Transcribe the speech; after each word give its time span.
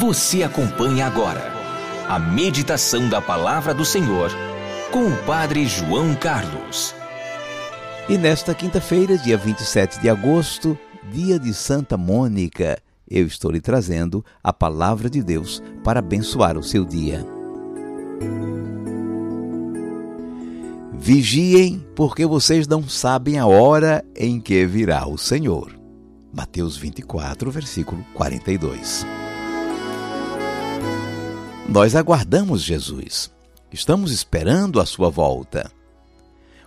Você 0.00 0.42
acompanha 0.42 1.06
agora 1.06 1.52
a 2.08 2.18
meditação 2.18 3.06
da 3.10 3.20
Palavra 3.20 3.74
do 3.74 3.84
Senhor 3.84 4.30
com 4.90 5.06
o 5.06 5.16
Padre 5.26 5.66
João 5.66 6.14
Carlos. 6.14 6.94
E 8.08 8.16
nesta 8.16 8.54
quinta-feira, 8.54 9.18
dia 9.18 9.36
27 9.36 10.00
de 10.00 10.08
agosto, 10.08 10.76
dia 11.12 11.38
de 11.38 11.52
Santa 11.52 11.98
Mônica, 11.98 12.78
eu 13.06 13.26
estou 13.26 13.50
lhe 13.50 13.60
trazendo 13.60 14.24
a 14.42 14.54
palavra 14.54 15.10
de 15.10 15.22
Deus 15.22 15.62
para 15.84 15.98
abençoar 15.98 16.56
o 16.56 16.62
seu 16.62 16.86
dia. 16.86 17.22
Vigiem, 20.94 21.86
porque 21.94 22.24
vocês 22.24 22.66
não 22.66 22.88
sabem 22.88 23.38
a 23.38 23.46
hora 23.46 24.02
em 24.16 24.40
que 24.40 24.64
virá 24.64 25.06
o 25.06 25.18
Senhor. 25.18 25.78
Mateus 26.32 26.74
24, 26.78 27.50
versículo 27.50 28.02
42. 28.14 29.04
Nós 31.70 31.94
aguardamos 31.94 32.62
Jesus. 32.62 33.30
Estamos 33.72 34.10
esperando 34.10 34.80
a 34.80 34.84
sua 34.84 35.08
volta. 35.08 35.70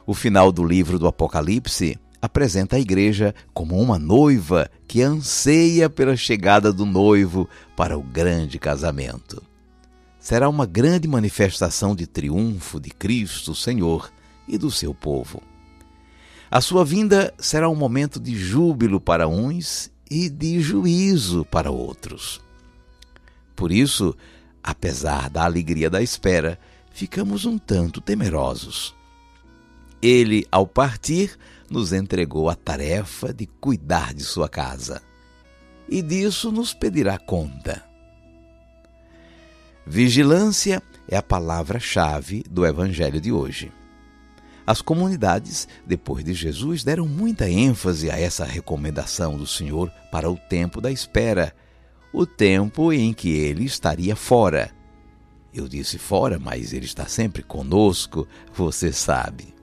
O 0.07 0.13
final 0.13 0.49
do 0.49 0.63
livro 0.63 0.97
do 0.97 1.07
Apocalipse 1.07 1.99
apresenta 2.21 2.77
a 2.77 2.79
igreja 2.79 3.35
como 3.53 3.77
uma 3.81 3.99
noiva 3.99 4.71
que 4.87 5.01
anseia 5.01 5.89
pela 5.89 6.15
chegada 6.15 6.71
do 6.71 6.85
noivo 6.85 7.49
para 7.75 7.97
o 7.97 8.01
grande 8.01 8.57
casamento. 8.57 9.43
Será 10.21 10.47
uma 10.47 10.65
grande 10.65 11.05
manifestação 11.05 11.93
de 11.93 12.07
triunfo 12.07 12.79
de 12.79 12.89
Cristo, 12.89 13.53
Senhor, 13.53 14.09
e 14.47 14.57
do 14.57 14.71
seu 14.71 14.93
povo. 14.93 15.43
A 16.49 16.61
sua 16.61 16.85
vinda 16.85 17.33
será 17.37 17.67
um 17.67 17.75
momento 17.75 18.21
de 18.21 18.37
júbilo 18.37 19.01
para 19.01 19.27
uns 19.27 19.91
e 20.09 20.29
de 20.29 20.61
juízo 20.61 21.43
para 21.51 21.69
outros. 21.69 22.39
Por 23.53 23.69
isso, 23.69 24.15
apesar 24.63 25.29
da 25.29 25.43
alegria 25.43 25.89
da 25.89 26.01
espera, 26.01 26.57
ficamos 26.91 27.45
um 27.45 27.57
tanto 27.57 27.99
temerosos. 27.99 28.95
Ele, 30.01 30.45
ao 30.51 30.65
partir, 30.65 31.37
nos 31.69 31.91
entregou 31.91 32.49
a 32.49 32.55
tarefa 32.55 33.33
de 33.33 33.45
cuidar 33.45 34.13
de 34.13 34.23
sua 34.23 34.47
casa. 34.47 35.01
E 35.89 36.01
disso 36.01 36.51
nos 36.51 36.73
pedirá 36.73 37.17
conta. 37.17 37.83
Vigilância 39.85 40.81
é 41.07 41.17
a 41.17 41.21
palavra-chave 41.21 42.43
do 42.49 42.65
Evangelho 42.65 43.19
de 43.19 43.31
hoje. 43.31 43.71
As 44.65 44.81
comunidades, 44.81 45.67
depois 45.85 46.23
de 46.23 46.33
Jesus, 46.33 46.85
deram 46.85 47.05
muita 47.05 47.49
ênfase 47.49 48.09
a 48.09 48.17
essa 48.17 48.45
recomendação 48.45 49.37
do 49.37 49.45
Senhor 49.45 49.91
para 50.09 50.29
o 50.29 50.37
tempo 50.37 50.79
da 50.79 50.89
espera, 50.89 51.53
o 52.13 52.27
tempo 52.27 52.93
em 52.93 53.11
que 53.11 53.31
ele 53.31 53.65
estaria 53.65 54.15
fora. 54.15 54.71
Eu 55.51 55.67
disse 55.67 55.97
fora, 55.97 56.39
mas 56.39 56.71
ele 56.71 56.85
está 56.85 57.07
sempre 57.07 57.41
conosco, 57.41 58.27
você 58.53 58.93
sabe. 58.93 59.53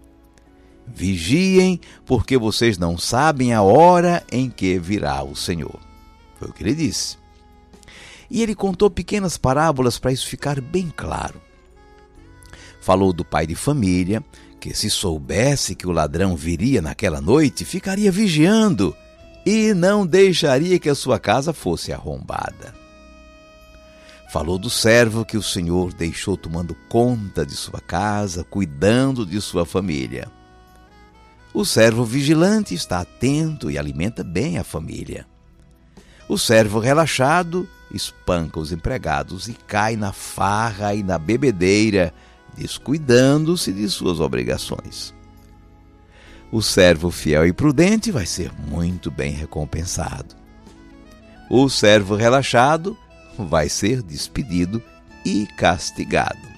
Vigiem, 0.87 1.81
porque 2.05 2.37
vocês 2.37 2.77
não 2.77 2.99
sabem 2.99 3.53
a 3.53 3.63
hora 3.63 4.25
em 4.31 4.51
que 4.51 4.79
virá 4.79 5.23
o 5.23 5.37
Senhor. 5.37 5.79
Foi 6.39 6.49
o 6.49 6.53
que 6.53 6.65
ele 6.65 6.75
disse. 6.75 7.17
E 8.29 8.43
ele 8.43 8.55
contou 8.55 8.91
pequenas 8.91 9.39
parábolas 9.39 9.99
para 9.99 10.13
isso 10.13 10.27
ficar 10.27 10.61
bem 10.61 10.93
claro. 10.95 11.41
Falou 12.81 13.13
do 13.13 13.25
pai 13.25 13.47
de 13.47 13.55
família, 13.55 14.25
que 14.59 14.75
se 14.75 14.91
soubesse 14.91 15.75
que 15.75 15.87
o 15.87 15.93
ladrão 15.93 16.37
viria 16.37 16.83
naquela 16.83 17.21
noite, 17.21 17.65
ficaria 17.65 18.11
vigiando 18.11 18.97
e 19.45 19.73
não 19.75 20.07
deixaria 20.07 20.79
que 20.79 20.89
a 20.89 20.95
sua 20.95 21.19
casa 21.19 21.53
fosse 21.53 21.93
arrombada. 21.93 22.75
Falou 24.31 24.59
do 24.59 24.71
servo 24.71 25.25
que 25.25 25.37
o 25.37 25.43
Senhor 25.43 25.93
deixou 25.93 26.37
tomando 26.37 26.77
conta 26.89 27.45
de 27.45 27.57
sua 27.57 27.81
casa, 27.81 28.45
cuidando 28.45 29.27
de 29.27 29.41
sua 29.41 29.67
família. 29.67 30.31
O 31.53 31.65
servo 31.65 32.05
vigilante 32.05 32.75
está 32.75 33.01
atento 33.01 33.71
e 33.71 33.77
alimenta 33.77 34.23
bem 34.23 34.57
a 34.57 34.63
família. 34.63 35.27
O 36.29 36.39
servo 36.39 36.79
relaxado 36.79 37.69
espanca 37.93 38.61
os 38.61 38.71
empregados 38.71 39.49
e 39.49 39.55
cai 39.55 39.97
na 39.97 40.13
farra 40.13 40.95
e 40.95 41.03
na 41.03 41.19
bebedeira, 41.19 42.15
descuidando-se 42.57 43.73
de 43.73 43.89
suas 43.89 44.21
obrigações. 44.21 45.13
O 46.53 46.61
servo 46.61 47.11
fiel 47.11 47.47
e 47.47 47.53
prudente 47.53 48.11
vai 48.11 48.27
ser 48.27 48.51
muito 48.69 49.11
bem 49.11 49.33
recompensado. 49.33 50.35
O 51.49 51.69
servo 51.69 52.17
relaxado 52.17 52.97
vai 53.39 53.69
ser 53.69 54.03
despedido 54.03 54.83
e 55.25 55.47
castigado. 55.57 56.51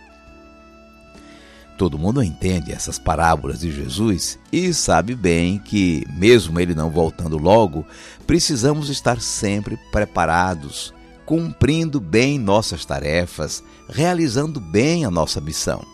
Todo 1.77 1.99
mundo 1.99 2.23
entende 2.23 2.73
essas 2.73 2.99
parábolas 2.99 3.61
de 3.61 3.73
Jesus 3.73 4.39
e 4.53 4.73
sabe 4.73 5.15
bem 5.15 5.59
que, 5.59 6.07
mesmo 6.15 6.61
ele 6.61 6.75
não 6.75 6.91
voltando 6.91 7.37
logo, 7.37 7.85
precisamos 8.27 8.89
estar 8.89 9.21
sempre 9.21 9.77
preparados, 9.91 10.95
cumprindo 11.27 12.01
bem 12.01 12.39
nossas 12.39 12.85
tarefas, 12.85 13.63
realizando 13.89 14.61
bem 14.61 15.05
a 15.05 15.11
nossa 15.11 15.41
missão. 15.41 15.85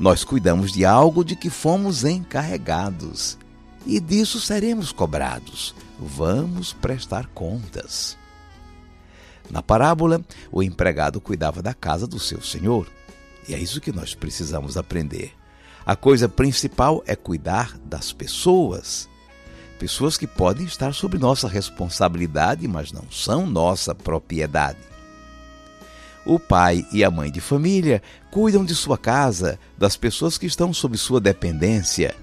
Nós 0.00 0.24
cuidamos 0.24 0.72
de 0.72 0.82
algo 0.82 1.22
de 1.22 1.36
que 1.36 1.50
fomos 1.50 2.04
encarregados 2.04 3.36
e 3.84 4.00
disso 4.00 4.40
seremos 4.40 4.92
cobrados. 4.92 5.74
Vamos 5.98 6.72
prestar 6.72 7.26
contas. 7.34 8.16
Na 9.50 9.62
parábola, 9.62 10.24
o 10.50 10.62
empregado 10.62 11.20
cuidava 11.20 11.60
da 11.60 11.74
casa 11.74 12.06
do 12.06 12.18
seu 12.18 12.40
senhor 12.40 12.86
e 13.46 13.54
é 13.54 13.58
isso 13.58 13.78
que 13.78 13.92
nós 13.92 14.14
precisamos 14.14 14.78
aprender. 14.78 15.34
A 15.84 15.94
coisa 15.94 16.30
principal 16.30 17.02
é 17.06 17.14
cuidar 17.14 17.76
das 17.84 18.10
pessoas. 18.10 19.06
Pessoas 19.78 20.16
que 20.16 20.26
podem 20.26 20.64
estar 20.64 20.94
sob 20.94 21.18
nossa 21.18 21.46
responsabilidade, 21.46 22.66
mas 22.66 22.90
não 22.90 23.04
são 23.10 23.44
nossa 23.46 23.94
propriedade. 23.94 24.89
O 26.24 26.38
pai 26.38 26.86
e 26.92 27.02
a 27.02 27.10
mãe 27.10 27.30
de 27.30 27.40
família 27.40 28.02
cuidam 28.30 28.64
de 28.64 28.74
sua 28.74 28.98
casa, 28.98 29.58
das 29.78 29.96
pessoas 29.96 30.36
que 30.36 30.46
estão 30.46 30.72
sob 30.72 30.96
sua 30.96 31.20
dependência 31.20 32.14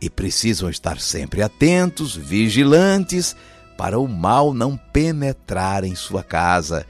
e 0.00 0.08
precisam 0.08 0.68
estar 0.68 1.00
sempre 1.00 1.42
atentos, 1.42 2.16
vigilantes, 2.16 3.36
para 3.76 3.98
o 3.98 4.08
mal 4.08 4.52
não 4.52 4.76
penetrar 4.76 5.84
em 5.84 5.94
sua 5.94 6.22
casa, 6.22 6.86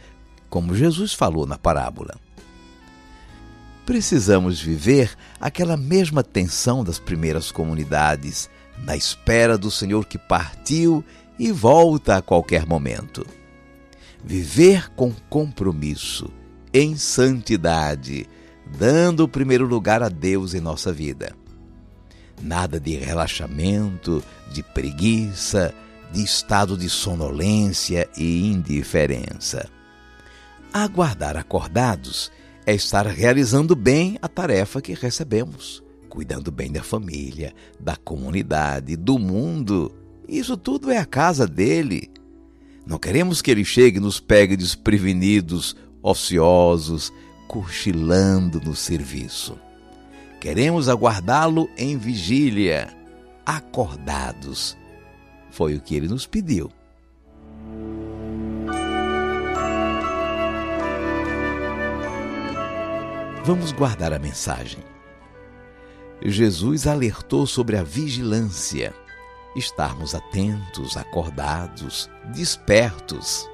como 0.48 0.74
Jesus 0.74 1.12
falou 1.12 1.46
na 1.46 1.58
parábola 1.58 2.18
precisamos 3.90 4.60
viver 4.60 5.16
aquela 5.40 5.76
mesma 5.76 6.22
tensão 6.22 6.84
das 6.84 7.00
primeiras 7.00 7.50
comunidades, 7.50 8.48
na 8.78 8.96
espera 8.96 9.58
do 9.58 9.68
Senhor 9.68 10.06
que 10.06 10.16
partiu 10.16 11.04
e 11.36 11.50
volta 11.50 12.16
a 12.16 12.22
qualquer 12.22 12.64
momento. 12.64 13.26
Viver 14.24 14.90
com 14.90 15.12
compromisso, 15.28 16.30
em 16.72 16.96
santidade, 16.96 18.26
dando 18.78 19.24
o 19.24 19.28
primeiro 19.28 19.66
lugar 19.66 20.02
a 20.02 20.08
Deus 20.08 20.54
em 20.54 20.60
nossa 20.60 20.92
vida. 20.92 21.34
Nada 22.40 22.78
de 22.78 22.96
relaxamento, 22.96 24.22
de 24.52 24.62
preguiça, 24.62 25.74
de 26.12 26.22
estado 26.22 26.76
de 26.76 26.88
sonolência 26.88 28.08
e 28.16 28.46
indiferença. 28.46 29.68
Aguardar 30.72 31.36
acordados 31.36 32.30
é 32.66 32.74
estar 32.74 33.06
realizando 33.06 33.74
bem 33.74 34.18
a 34.22 34.28
tarefa 34.28 34.80
que 34.80 34.94
recebemos, 34.94 35.82
cuidando 36.08 36.50
bem 36.50 36.70
da 36.70 36.82
família, 36.82 37.52
da 37.78 37.96
comunidade, 37.96 38.96
do 38.96 39.18
mundo. 39.18 39.92
Isso 40.28 40.56
tudo 40.56 40.90
é 40.90 40.98
a 40.98 41.04
casa 41.04 41.46
dele. 41.46 42.10
Não 42.90 42.98
queremos 42.98 43.40
que 43.40 43.52
ele 43.52 43.64
chegue 43.64 43.98
e 43.98 44.00
nos 44.00 44.18
pegue 44.18 44.56
desprevenidos, 44.56 45.76
ociosos, 46.02 47.12
cochilando 47.46 48.60
no 48.60 48.74
serviço. 48.74 49.56
Queremos 50.40 50.88
aguardá-lo 50.88 51.70
em 51.76 51.96
vigília, 51.96 52.92
acordados. 53.46 54.76
Foi 55.52 55.76
o 55.76 55.80
que 55.80 55.94
ele 55.94 56.08
nos 56.08 56.26
pediu. 56.26 56.68
Vamos 63.44 63.70
guardar 63.70 64.12
a 64.12 64.18
mensagem. 64.18 64.82
Jesus 66.20 66.88
alertou 66.88 67.46
sobre 67.46 67.76
a 67.76 67.84
vigilância, 67.84 68.92
estarmos 69.56 70.14
atentos, 70.14 70.96
acordados, 70.96 72.10
despertos, 72.32 73.48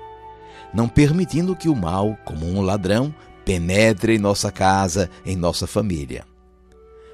não 0.73 0.89
permitindo 0.89 1.57
que 1.57 1.69
o 1.69 1.75
mal, 1.75 2.17
como 2.25 2.47
um 2.47 2.61
ladrão, 2.61 3.15
penetre 3.45 4.17
em 4.17 4.19
nossa 4.19 4.51
casa, 4.51 5.09
em 5.25 5.37
nossa 5.37 5.67
família. 5.67 6.25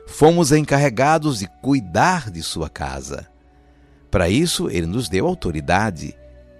Fomos 0.07 0.51
encarregados 0.51 1.39
de 1.39 1.47
cuidar 1.61 2.31
de 2.31 2.43
sua 2.43 2.69
casa. 2.69 3.29
Para 4.11 4.29
isso, 4.29 4.69
ele 4.69 4.87
nos 4.87 5.09
deu 5.09 5.27
autoridade 5.27 6.15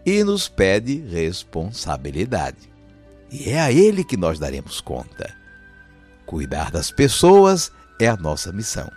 e 0.05 0.23
nos 0.25 0.49
pede 0.49 0.99
responsabilidade. 1.09 2.71
e 3.31 3.49
é 3.49 3.61
a 3.61 3.73
Ele 3.73 4.05
que 4.05 4.17
nós 4.17 4.39
daremos 4.39 4.81
conta. 4.81 5.35
Cuidar 6.27 6.71
das 6.71 6.91
pessoas 6.91 7.73
é 7.99 8.07
a 8.07 8.17
nossa 8.17 8.53
missão. 8.53 8.91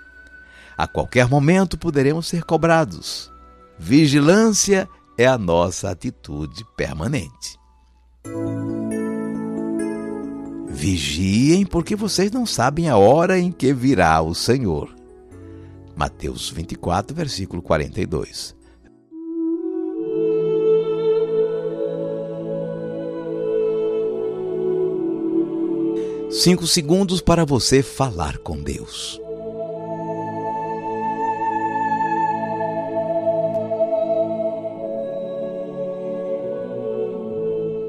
A 0.77 0.87
qualquer 0.87 1.29
momento 1.29 1.77
poderemos 1.77 2.27
ser 2.27 2.43
cobrados. 2.43 3.31
Vigilância 3.77 4.87
é 5.17 5.25
a 5.25 5.37
nossa 5.37 5.89
atitude 5.89 6.65
permanente. 6.75 7.57
Vigiem, 10.67 11.65
porque 11.65 11.95
vocês 11.95 12.31
não 12.31 12.45
sabem 12.45 12.89
a 12.89 12.97
hora 12.97 13.39
em 13.39 13.51
que 13.51 13.73
virá 13.73 14.21
o 14.21 14.35
Senhor. 14.35 14.93
Mateus 15.95 16.49
24, 16.49 17.15
versículo 17.15 17.61
42. 17.61 18.53
Cinco 26.29 26.67
segundos 26.67 27.21
para 27.21 27.45
você 27.45 27.81
falar 27.81 28.37
com 28.39 28.61
Deus. 28.61 29.24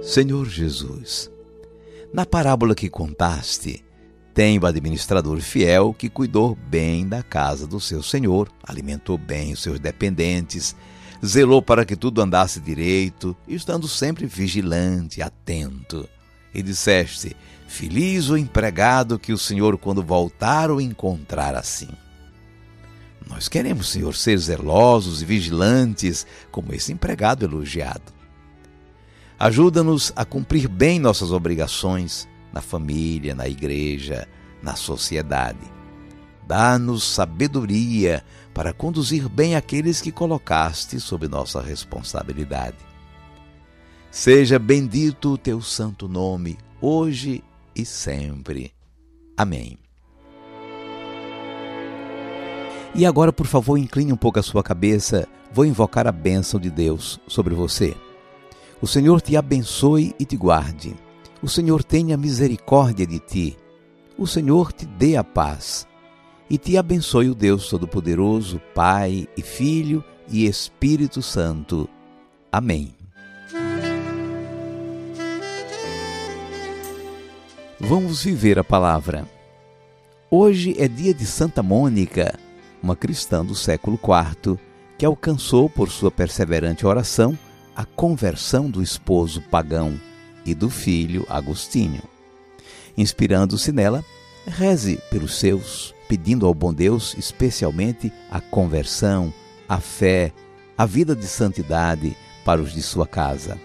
Senhor 0.07 0.49
Jesus, 0.49 1.29
na 2.15 2.25
parábola 2.25 2.77
que 2.77 2.89
contaste, 2.89 3.85
tem 4.33 4.57
o 4.57 4.65
administrador 4.65 5.41
fiel 5.41 5.93
que 5.93 6.09
cuidou 6.09 6.55
bem 6.55 7.09
da 7.09 7.25
casa 7.25 7.67
do 7.67 7.81
seu 7.81 8.05
senhor, 8.05 8.49
alimentou 8.63 9.19
bem 9.19 9.53
os 9.53 9.61
seus 9.61 9.81
dependentes, 9.81 10.77
zelou 11.27 11.61
para 11.61 11.85
que 11.85 11.97
tudo 11.97 12.23
andasse 12.23 12.61
direito, 12.61 13.37
estando 13.49 13.89
sempre 13.89 14.27
vigilante, 14.27 15.21
atento. 15.21 16.09
E 16.55 16.63
disseste: 16.63 17.35
Feliz 17.67 18.31
o 18.31 18.37
empregado 18.37 19.19
que 19.19 19.33
o 19.33 19.39
Senhor, 19.39 19.77
quando 19.77 20.05
voltar, 20.05 20.71
o 20.71 20.81
encontrar 20.81 21.57
assim. 21.57 21.89
Nós 23.29 23.49
queremos, 23.49 23.89
Senhor, 23.89 24.15
ser 24.15 24.39
zelosos 24.39 25.21
e 25.21 25.25
vigilantes, 25.25 26.25
como 26.53 26.73
esse 26.73 26.93
empregado 26.93 27.45
elogiado. 27.45 28.16
Ajuda-nos 29.39 30.13
a 30.17 30.25
cumprir 30.25 30.67
bem 30.67 30.99
nossas 30.99 31.31
obrigações 31.31 32.27
na 32.53 32.63
família, 32.63 33.35
na 33.35 33.47
igreja, 33.47 34.27
na 34.63 34.75
sociedade. 34.75 35.77
Dá-nos 36.47 37.05
sabedoria 37.05 38.25
para 38.55 38.73
conduzir 38.73 39.29
bem 39.29 39.55
aqueles 39.55 40.01
que 40.01 40.11
colocaste 40.11 40.99
sob 41.01 41.29
nossa 41.29 41.61
responsabilidade. 41.61 42.79
Seja 44.11 44.59
bendito 44.59 45.35
o 45.35 45.39
teu 45.39 45.61
santo 45.61 46.09
nome, 46.09 46.57
hoje 46.81 47.45
e 47.75 47.85
sempre. 47.85 48.73
Amém. 49.37 49.77
E 52.95 53.05
agora, 53.05 53.31
por 53.31 53.47
favor, 53.47 53.77
incline 53.77 54.11
um 54.11 54.17
pouco 54.17 54.39
a 54.39 54.43
sua 54.43 54.63
cabeça. 54.63 55.29
Vou 55.53 55.67
invocar 55.67 56.07
a 56.07 56.13
bênção 56.13 56.59
de 56.59 56.71
Deus 56.71 57.21
sobre 57.29 57.55
você. 57.55 57.95
O 58.81 58.87
Senhor 58.87 59.23
te 59.23 59.37
abençoe 59.37 60.15
e 60.19 60.25
te 60.27 60.37
guarde. 60.37 60.95
O 61.43 61.49
Senhor 61.49 61.83
tenha 61.83 62.17
misericórdia 62.17 63.07
de 63.07 63.19
ti. 63.19 63.57
O 64.19 64.27
Senhor 64.27 64.71
te 64.71 64.85
dê 64.85 65.17
a 65.17 65.25
paz. 65.25 65.87
E 66.49 66.59
te 66.59 66.77
abençoe 66.77 67.31
o 67.31 67.35
Deus 67.35 67.69
Todo-Poderoso, 67.69 68.61
Pai 68.75 69.27
e 69.37 69.43
Filho 69.43 70.05
e 70.29 70.47
Espírito 70.47 71.23
Santo. 71.23 71.89
Amém. 72.53 72.95
Vamos 77.81 78.23
viver 78.23 78.59
a 78.59 78.65
palavra. 78.65 79.27
Hoje 80.31 80.75
é 80.79 80.87
dia 80.87 81.15
de 81.15 81.25
Santa 81.25 81.63
Mônica, 81.63 82.39
uma 82.83 82.95
cristã 82.95 83.45
do 83.45 83.55
século 83.55 83.99
IV, 83.99 84.59
que 84.99 85.07
alcançou, 85.07 85.69
por 85.69 85.91
sua 85.91 86.11
perseverante 86.11 86.87
oração, 86.87 87.39
a 87.77 87.85
conversão 87.85 88.71
do 88.71 88.83
esposo 88.83 89.43
pagão 89.43 90.01
e 90.47 90.55
do 90.55 90.71
filho 90.71 91.27
Agostinho. 91.29 92.03
Inspirando-se 92.97 93.71
nela, 93.71 94.03
reze 94.47 94.99
pelos 95.11 95.39
seus, 95.39 95.95
pedindo 96.09 96.47
ao 96.47 96.55
bom 96.55 96.73
Deus 96.73 97.15
especialmente 97.19 98.11
a 98.31 98.41
conversão, 98.41 99.31
a 99.69 99.79
fé, 99.79 100.33
a 100.79 100.87
vida 100.87 101.15
de 101.15 101.27
santidade 101.27 102.17
para 102.47 102.63
os 102.63 102.73
de 102.73 102.81
sua 102.81 103.07
casa. 103.07 103.59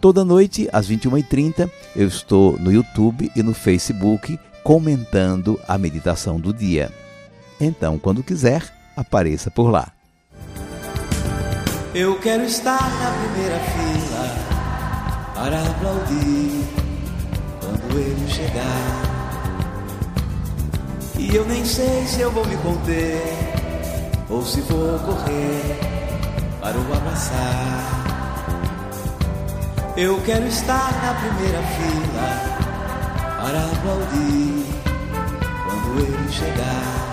Toda 0.00 0.24
noite, 0.24 0.68
às 0.72 0.90
21h30, 0.90 1.70
eu 1.94 2.08
estou 2.08 2.58
no 2.58 2.72
YouTube 2.72 3.30
e 3.36 3.42
no 3.44 3.54
Facebook 3.54 4.36
comentando 4.64 5.60
a 5.68 5.78
meditação 5.78 6.40
do 6.40 6.52
dia. 6.52 6.90
Então, 7.60 7.96
quando 8.00 8.24
quiser, 8.24 8.64
apareça 8.96 9.48
por 9.48 9.70
lá. 9.70 9.92
Eu 11.94 12.18
quero 12.20 12.42
estar 12.44 12.80
na 12.80 13.10
primeira 13.20 13.58
fila 13.58 14.24
para 15.34 15.60
aplaudir 15.60 16.64
quando 17.60 17.98
ele 17.98 18.30
chegar. 18.30 19.02
E 21.18 21.36
eu 21.36 21.44
nem 21.44 21.62
sei 21.66 22.06
se 22.06 22.22
eu 22.22 22.30
vou 22.30 22.46
me 22.46 22.56
conter 22.56 23.20
ou 24.30 24.42
se 24.42 24.62
vou 24.62 24.98
correr 25.00 25.78
para 26.62 26.78
o 26.78 26.96
abraçar. 26.96 27.84
Eu 29.94 30.18
quero 30.22 30.46
estar 30.46 30.92
na 31.04 31.12
primeira 31.12 31.62
fila 31.76 32.26
para 33.36 33.66
aplaudir 33.66 34.64
quando 35.66 36.00
ele 36.00 36.32
chegar. 36.32 37.12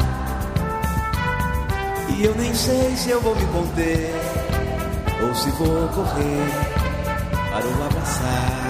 E 2.15 2.23
eu 2.23 2.33
nem 2.35 2.55
sei 2.55 2.95
se 2.95 3.09
eu 3.09 3.19
vou 3.19 3.35
me 3.35 3.45
conter 3.47 4.48
ou 5.21 5.36
se 5.36 5.50
vou 5.51 5.88
correr 5.89 6.50
para 7.51 7.66
o 7.66 7.86
abraçar. 7.86 8.69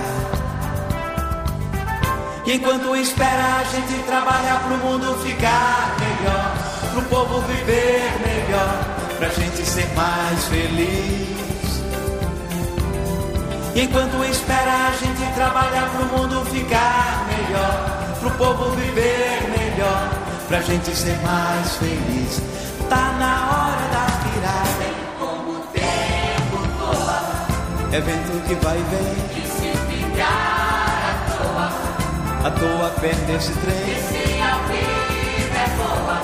E 2.45 2.53
enquanto 2.53 2.95
espera 2.95 3.59
a 3.59 3.63
gente 3.63 4.03
trabalhar 4.03 4.63
pro 4.63 4.77
mundo 4.77 5.15
ficar 5.23 5.95
melhor, 5.99 6.55
pro 6.93 7.01
povo 7.03 7.41
viver 7.41 8.11
melhor, 8.25 8.85
pra 9.19 9.29
gente 9.29 9.63
ser 9.65 9.87
mais 9.95 10.45
feliz. 10.45 11.29
E 13.75 13.81
enquanto 13.81 14.23
espera 14.25 14.87
a 14.87 14.91
gente 14.91 15.33
trabalhar 15.35 15.89
pro 15.95 16.05
mundo 16.17 16.43
ficar 16.45 17.27
melhor, 17.27 18.17
pro 18.19 18.31
povo 18.31 18.71
viver 18.71 19.49
melhor, 19.55 20.09
pra 20.47 20.61
gente 20.61 20.95
ser 20.95 21.17
mais 21.21 21.75
feliz. 21.75 22.41
Tá 22.89 23.13
na 23.19 23.35
hora 23.51 23.87
da 23.93 23.98
é 27.91 27.99
vento 27.99 28.47
que 28.47 28.55
vai 28.55 28.77
e 28.77 28.83
vem. 28.83 29.43
E 29.43 29.47
se 29.47 29.71
ficar 29.87 31.01
à 31.09 31.31
toa, 31.31 32.47
à 32.47 32.51
toa 32.51 32.89
perde 32.99 33.31
esse 33.31 33.51
trem. 33.53 33.75
E 33.75 33.95
se 33.95 34.41
a 34.41 34.55
vida 34.67 35.57
é 35.57 35.69
boa, 35.77 36.21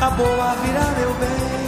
a 0.00 0.10
boa 0.10 0.54
virá 0.64 0.84
meu 0.98 1.14
bem. 1.14 1.65